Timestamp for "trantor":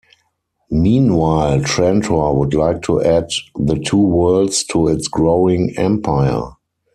1.61-2.33